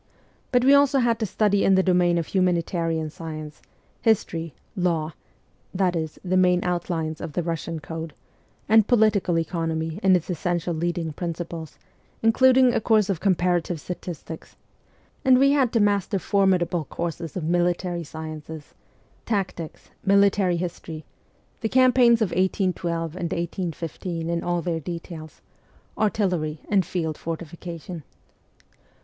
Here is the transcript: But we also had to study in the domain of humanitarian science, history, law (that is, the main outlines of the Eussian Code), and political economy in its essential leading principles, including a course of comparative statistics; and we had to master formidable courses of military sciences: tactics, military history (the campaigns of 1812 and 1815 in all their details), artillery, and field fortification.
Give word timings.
But 0.51 0.65
we 0.65 0.73
also 0.73 0.97
had 0.97 1.19
to 1.19 1.27
study 1.27 1.63
in 1.63 1.75
the 1.75 1.83
domain 1.83 2.17
of 2.17 2.25
humanitarian 2.25 3.11
science, 3.11 3.61
history, 4.01 4.55
law 4.75 5.13
(that 5.75 5.95
is, 5.95 6.17
the 6.25 6.35
main 6.37 6.63
outlines 6.63 7.21
of 7.21 7.33
the 7.33 7.43
Eussian 7.43 7.79
Code), 7.83 8.15
and 8.67 8.87
political 8.87 9.37
economy 9.37 9.99
in 10.01 10.15
its 10.15 10.27
essential 10.31 10.73
leading 10.73 11.13
principles, 11.13 11.77
including 12.23 12.73
a 12.73 12.81
course 12.81 13.11
of 13.11 13.19
comparative 13.19 13.79
statistics; 13.79 14.55
and 15.23 15.37
we 15.37 15.51
had 15.51 15.71
to 15.73 15.79
master 15.79 16.17
formidable 16.17 16.85
courses 16.85 17.37
of 17.37 17.43
military 17.43 18.03
sciences: 18.03 18.73
tactics, 19.27 19.91
military 20.03 20.57
history 20.57 21.05
(the 21.59 21.69
campaigns 21.69 22.23
of 22.23 22.29
1812 22.31 23.11
and 23.17 23.31
1815 23.31 24.31
in 24.31 24.43
all 24.43 24.63
their 24.63 24.79
details), 24.79 25.41
artillery, 25.95 26.59
and 26.69 26.87
field 26.87 27.19
fortification. 27.19 28.01